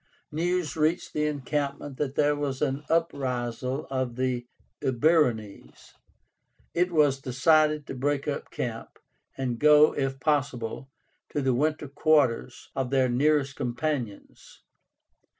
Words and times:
News 0.31 0.75
reached 0.75 1.13
the 1.13 1.27
encampment 1.27 1.97
that 1.97 2.15
there 2.15 2.35
was 2.35 2.59
an 2.63 2.81
uprisal 2.89 3.85
of 3.91 4.15
the 4.15 4.47
Eburónes. 4.81 5.93
It 6.73 6.91
was 6.91 7.21
decided 7.21 7.85
to 7.85 7.93
break 7.93 8.27
up 8.27 8.49
camp, 8.49 8.97
and 9.37 9.59
go, 9.59 9.93
if 9.93 10.19
possible, 10.19 10.89
to 11.29 11.39
the 11.43 11.53
winter 11.53 11.87
quarters 11.87 12.71
of 12.75 12.89
their 12.89 13.09
nearest 13.09 13.55
companions. 13.55 14.63